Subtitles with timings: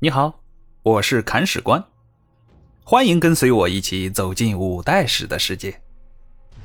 [0.00, 0.44] 你好，
[0.84, 1.84] 我是砍史官，
[2.84, 5.82] 欢迎跟随我一起走进五代史的世界。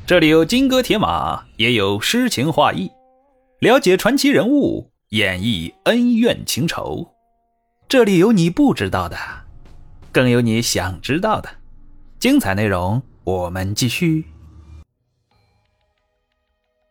[0.06, 2.92] 这里有金戈铁马，也有诗情画意，
[3.58, 7.12] 了解传奇人物，演绎恩怨情仇。
[7.90, 9.18] 这里有你不知道的，
[10.12, 11.50] 更有你想知道的。
[12.20, 14.26] 精彩内容，我们继续。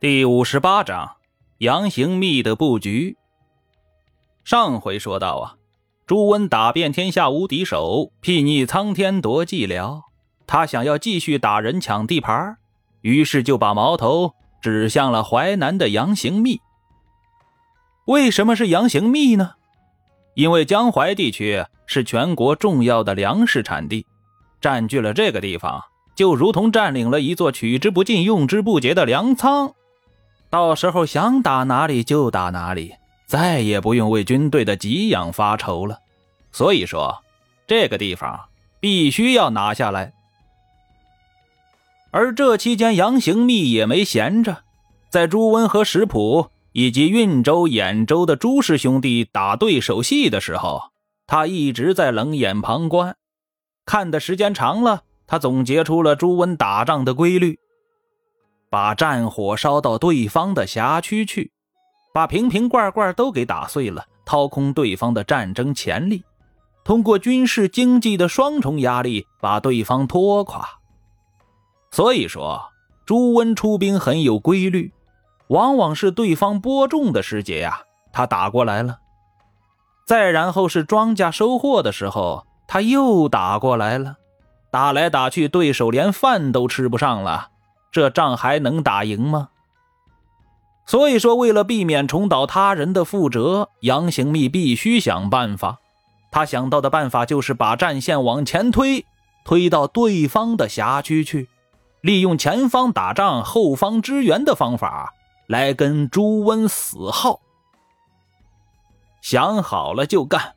[0.01, 1.19] 第五十八章：
[1.59, 3.17] 杨行密的布局。
[4.43, 5.62] 上回说到啊。
[6.13, 10.03] 朱温打遍天下无敌手，睥睨苍天夺寂寥。
[10.47, 12.59] 他想要继续打人抢地盘，
[13.01, 16.61] 于是就把矛头指向了淮南的杨行密。
[18.05, 19.53] 为什么是杨行密呢？
[20.35, 24.05] 因为江淮地区是全国重要的粮食产地，
[24.61, 25.83] 占据了这个地方，
[26.15, 29.73] 就如同占领了一座取之不尽、用之不竭的粮仓。
[30.51, 32.93] 到时候想打哪里就打哪里，
[33.33, 36.01] 再也不用为军队的给养发愁了。
[36.53, 37.25] 所以说，
[37.67, 38.39] 这个地方
[38.79, 40.13] 必须要拿下来。
[42.11, 44.65] 而这期间，杨行密也没闲着，
[45.09, 50.91] 在朱温和石普以及运州、兖州的朱氏兄弟打对手戏的时候，
[51.27, 53.17] 他一直在冷眼旁观。
[53.87, 57.59] 看的时间长了，他总结出了朱温打仗的规律：
[58.69, 61.51] 把战火烧到对方的辖区去，
[62.13, 66.23] 把瓶瓶罐罐都给打碎了，掏空对方的战争潜力。
[66.85, 70.69] 通过军事经济的双重压力，把对方拖垮。
[71.91, 72.71] 所以说，
[73.07, 74.93] 朱温出兵很有规律，
[75.49, 77.83] 往往是对方播种的时节呀，
[78.13, 78.97] 他打过来了；
[80.07, 84.17] 再然后是庄稼收获的时候，他又打过来了。
[84.71, 87.51] 打来打去，对手连饭都吃不上了，
[87.91, 89.51] 这仗还能打赢吗？
[90.93, 95.79] 所以说，为了避免重蹈他人的覆辙，杨行密必须想办法。
[96.31, 99.07] 他想到的办法就是把战线往前推，
[99.43, 101.49] 推到对方的辖区去，
[102.03, 105.15] 利用前方打仗、后方支援的方法
[105.47, 107.41] 来跟朱温死耗。
[109.23, 110.57] 想好了就干，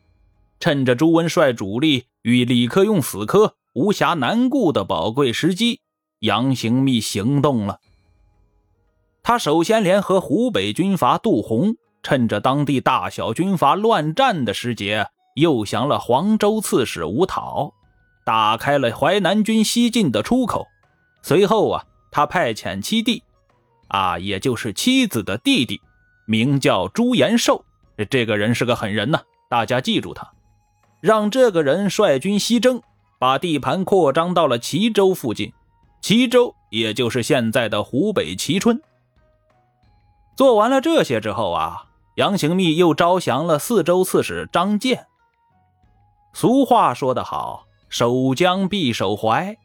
[0.59, 5.79] 趁着朱温率主力与李克用死磕、无暇难顾的宝贵时机，
[6.19, 7.79] 杨行密行动了。
[9.27, 15.07] 他首先联合湖北军阀杜洪，趁着当地大小军阀乱战的时节。
[15.33, 17.73] 又降了黄州刺史吴讨，
[18.23, 20.67] 打开了淮南军西进的出口。
[21.23, 23.23] 随后啊，他派遣七弟，
[23.87, 25.81] 啊，也就是妻子的弟弟，
[26.27, 27.65] 名叫朱延寿。
[28.11, 29.19] 这个人是个狠人呐，
[29.49, 30.31] 大家记住他。
[31.01, 32.79] 让这个人率军西征，
[33.19, 35.51] 把地盘扩张到了齐州附近。
[35.99, 38.79] 齐州也就是现在的湖北蕲春。
[40.35, 41.85] 做完了这些之后啊，
[42.15, 45.07] 杨行密又招降了四州刺史张建。
[46.33, 49.55] 俗话说得好，“守江必守淮”，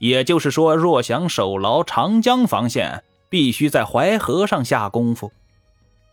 [0.00, 5.30] 也就是说，若想守牢长江防线，必须在淮河上下功夫。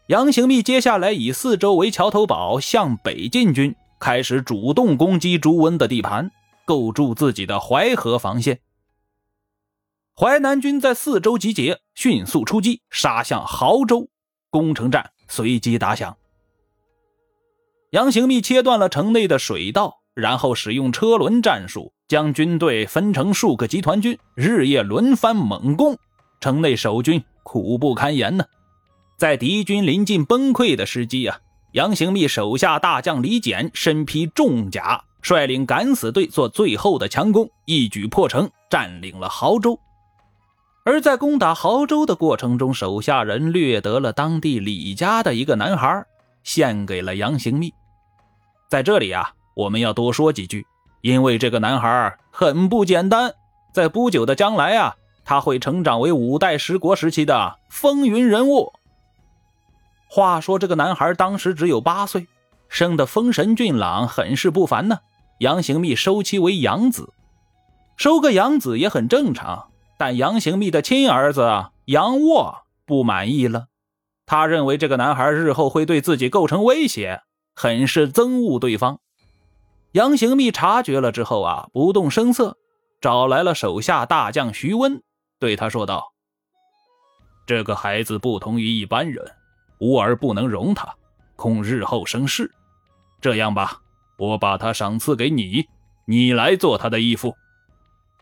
[0.07, 6.29] 杨行密接下来以四周为桥头堡，向北进军，开始主动攻击朱温的地盘，
[6.65, 8.59] 构筑自己的淮河防线。
[10.21, 14.07] 淮南军在四周集结，迅速出击，杀向亳州，
[14.51, 16.15] 攻城战随即打响。
[17.89, 25.97] 杨行密切断了城内的水道，然后使用车轮战术，将军队分成数个集团军，日夜轮番猛攻。
[26.39, 28.45] 城内守军苦不堪言呢。
[29.17, 31.39] 在敌军临近崩溃的时机啊，
[31.71, 39.79] 杨行密手下大将李简身披重甲，率领敢死队做最后的强攻，一举破城，占领了亳州。
[40.84, 46.06] 而在攻打亳州的过程中，手下人掠得了当地李家的一个男孩，
[46.44, 47.72] 献给了杨行密。
[48.68, 50.66] 在这里啊，我们要多说几句，
[51.02, 53.31] 因为这个男孩很不简单，
[53.72, 58.74] 在不久的将来啊，他会成长为五代十国时期的风云人物。
[60.08, 62.25] 话说这个男孩当时只有八岁，
[62.69, 65.00] 生得风神俊朗，很是不凡呢。
[65.38, 67.13] 杨行密收其为养子，
[67.98, 69.70] 收个养子也很正常。
[70.01, 73.68] 但杨行密的亲儿子杨沃不满意了，
[74.25, 77.21] 他认为这个男孩日后会对自己构成威胁。
[77.53, 79.00] 很是憎恶对方，
[79.92, 82.57] 杨行密察觉了之后啊，不动声色，
[83.00, 85.03] 找来了手下大将徐温，
[85.38, 86.13] 对他说道
[87.45, 89.24] ：“这个孩子不同于一般人，
[89.81, 90.95] 吾儿不能容他，
[91.36, 92.51] 恐日后生事。
[93.21, 93.80] 这样吧，
[94.18, 95.65] 我把他赏赐给你，
[96.07, 97.36] 你来做他的义父。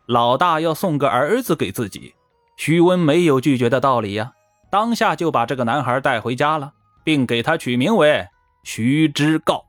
[0.10, 2.16] 老大要送个儿子给自己，
[2.58, 4.34] 徐温没有拒绝的道理呀，
[4.72, 6.74] 当下就把这个男孩带回家了，
[7.04, 8.28] 并给他取名为。”
[8.66, 9.64] 徐之诰，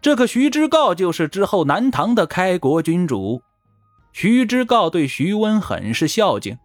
[0.00, 3.42] 这个徐知诰就是之后南唐的开国君主。
[4.12, 6.56] 徐知诰对徐温很是孝敬，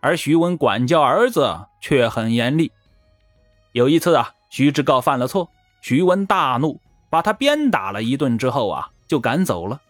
[0.00, 2.70] 而徐温管教儿子却很严厉。
[3.72, 6.80] 有一次啊，徐知诰犯了错，徐温大怒，
[7.10, 9.80] 把他鞭打了一顿之后啊，就赶走了。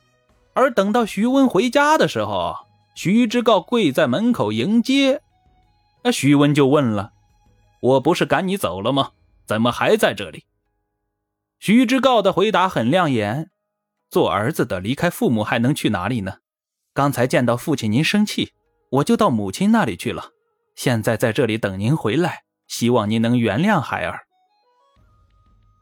[0.59, 2.57] 而等到徐温回家的时候，
[2.97, 5.23] 徐知诰跪在门口迎接。
[6.03, 7.13] 那徐温就问了
[7.81, 9.13] ：“我不是赶你走了吗？
[9.47, 10.47] 怎么还在这里？”
[11.61, 13.53] 徐知诰的回答很亮眼
[14.11, 16.39] ：“做儿子的离开父母还能去哪里呢？
[16.93, 18.53] 刚才见到父亲您生气，
[18.91, 20.31] 我就到母亲那里去了。
[20.75, 24.27] 现在在这里等您回来，希望您能原谅孩儿。”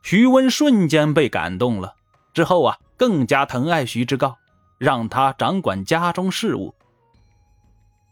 [0.05, 1.95] 徐温瞬间被感动了，
[2.35, 4.35] 之后啊，更加疼爱徐知诰。
[4.79, 6.75] 让他掌管家中事务，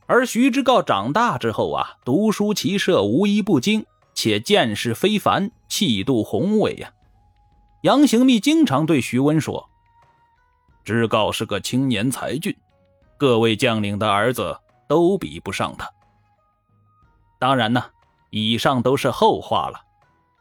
[0.07, 3.85] 而徐知诰长大之后啊，读书骑射无一不精，
[4.15, 6.91] 且见识非凡，气度宏伟呀。
[7.83, 9.69] 杨行密经常对徐温说
[10.85, 12.57] ：“知诰是个青年才俊，
[13.19, 14.59] 各位将领的儿子
[14.89, 15.91] 都比不上他。”
[17.39, 17.85] 当然呢，
[18.31, 19.83] 以上都是后话了。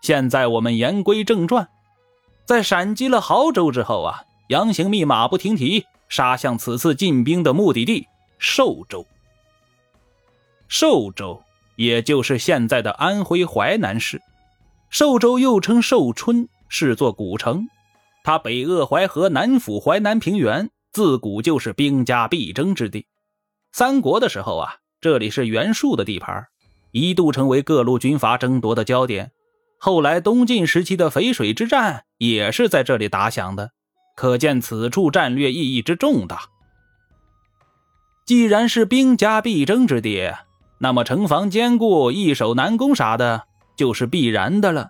[0.02, 1.68] 现在我们言归正传，
[2.46, 5.86] 在闪击了亳州之后啊，杨行密马不停蹄。
[6.14, 8.08] 杀向此次进兵的目的地
[8.38, 9.04] 寿州。
[10.68, 11.42] 寿州，
[11.76, 14.22] 也就是现在的安徽淮南市。
[14.92, 17.68] 寿州又称寿春，是座古城。
[18.24, 23.08] 它北扼淮河，南抚淮南平原，自古就是兵家必争之地。
[23.72, 26.46] 三国的时候啊，这里是袁术的地盘，
[26.92, 29.32] 一度成为各路军阀争夺的焦点。
[29.80, 33.72] 后来东晋时期的淝水之战也是在这里打响的。
[34.16, 36.42] 可见此处战略意义之重大。
[38.26, 40.32] 既然是兵家必争之地，
[40.80, 43.44] 那么城防坚固、易守难攻啥的，
[43.76, 44.90] 就是必然的了。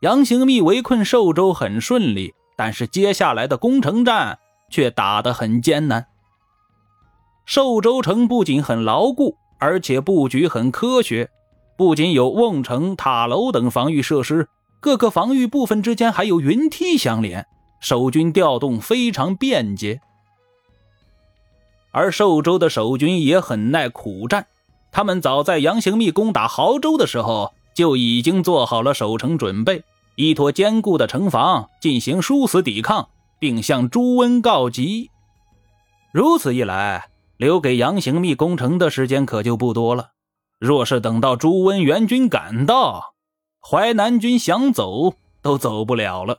[0.00, 4.38] 杨行密围困寿州很顺利，但是接下来的攻城战
[4.70, 6.06] 却打得很艰难。
[7.46, 11.30] 寿州城不仅很牢固，而且布局很科学，
[11.76, 14.48] 不仅有瓮城、塔楼等防御设施，
[14.80, 17.46] 各个防御部分之间还有云梯相连。
[17.84, 20.00] 守军调动非常便捷，
[21.90, 24.46] 而寿州的守军也很耐苦战。
[24.90, 29.84] 他们早在杨行密攻打濠州的时候，就已经做好了守城准备，
[30.14, 35.10] 依托坚固的城防进行殊死抵抗，并向朱温告急。
[36.10, 40.12] 如此一来，留给杨行密攻城的时间可就不多了。
[40.58, 43.12] 若是等到朱温援军赶到，
[43.60, 46.38] 淮南军想走都走不了了。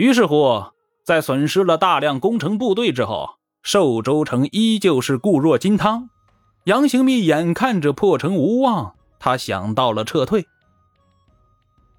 [0.00, 0.64] 于是乎，
[1.04, 6.08] 在损失了大量攻城部队之后，寿州城依旧是固若金汤。
[6.64, 10.46] 杨行密眼看着破城无望，他想到了撤退。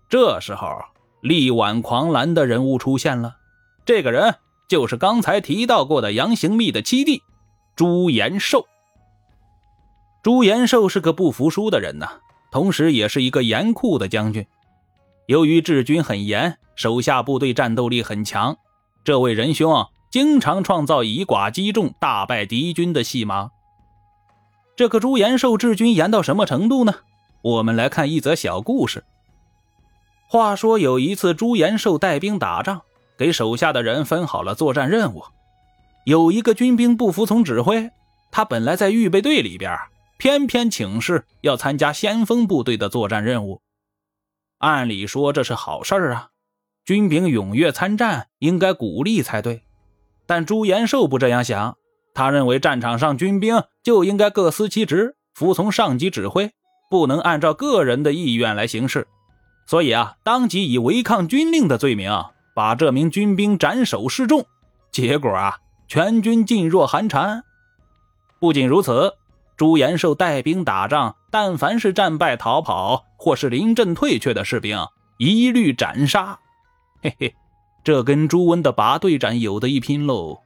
[0.10, 0.68] 这时候，
[1.22, 3.36] 力挽狂澜的人物出现了。
[3.86, 4.34] 这个人
[4.68, 7.22] 就是刚才提到过的杨行密的七弟
[7.76, 8.66] 朱延寿。
[10.24, 12.08] 朱延寿是个不服输的人呐，
[12.52, 14.48] 同时也是一个严酷的将军。
[15.28, 16.58] 由于治军很严。
[16.82, 18.58] 手下部队战斗力很强，
[19.04, 23.52] 这位仁兄经常创造以寡击众、大败敌军的戏码。
[24.76, 26.92] 这个朱延寿治军严到什么程度呢？
[27.44, 29.04] 我们来看一则小故事。
[30.28, 32.82] 话说有一次，朱延寿带兵打仗，
[33.16, 35.24] 给手下的人分好了作战任务。
[36.06, 37.92] 有一个军兵不服从指挥，
[38.32, 39.78] 他本来在预备队里边，
[40.18, 43.62] 偏偏请示要参加先锋部队的作战任务。
[44.58, 46.30] 按理说这是好事儿啊。
[46.84, 49.64] 军兵踊跃参战，应该鼓励才对。
[50.26, 51.78] 但朱延寿不这样想，
[52.14, 56.52] 他认为战场上军兵就应该各司其职，服从上级指挥，
[56.90, 59.08] 不能按照个人的意愿来行事。
[59.68, 62.12] 所以啊，当即以违抗军令的罪名，
[62.56, 64.46] 把这名军兵斩首示众。
[64.92, 65.58] 结果啊，
[65.88, 67.44] 全军噤若寒蝉。
[68.40, 69.14] 不仅如此，
[69.56, 74.80] 朱延寿带兵打仗，但凡是战败逃跑或是临阵退却的士兵，
[75.18, 76.40] 一律斩杀。
[77.04, 77.36] 嘿嘿，
[77.84, 80.42] 这跟朱温的拔队斩有的一拼喽。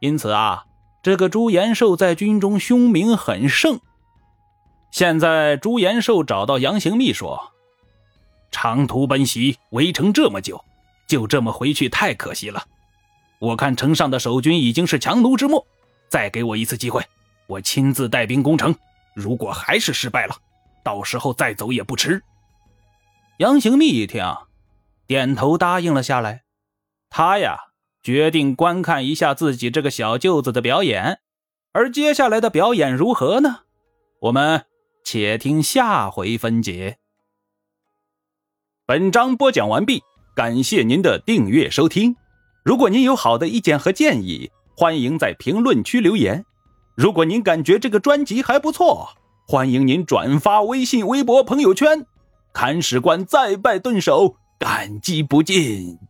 [0.00, 0.66] 因此啊，
[1.02, 3.80] 这个朱延寿在军中凶名很盛。
[4.90, 7.52] 现在朱延寿找到杨行密说
[8.50, 10.62] ：“长途奔袭，围城这么久，
[11.06, 12.64] 就这么回去太可惜了。
[13.38, 15.66] 我看城上的守军已经是强弩之末，
[16.08, 17.02] 再给我一次机会，
[17.46, 18.74] 我亲自带兵攻城。
[19.14, 20.34] 如果还是失败了，
[20.82, 22.22] 到时候再走也不迟。”
[23.38, 24.22] 杨行密一听。
[25.08, 26.44] 点头答应了下来，
[27.08, 27.56] 他呀
[28.02, 31.20] 决定观看一下自己这个小舅子的表演，
[31.72, 33.60] 而接下来的表演如何呢？
[34.20, 34.66] 我们
[35.02, 36.98] 且听下回分解。
[38.84, 40.02] 本章播讲完毕。
[40.36, 42.14] 感谢您的订阅收听。
[42.62, 46.44] 如果您有好的意见和建议，欢迎在评论区留言。
[46.94, 49.08] 如果您感觉这个专辑还不错，
[49.48, 52.06] 欢迎您转发微信、微博、朋友圈。
[52.52, 56.07] 看史官再拜顿首，感激不尽。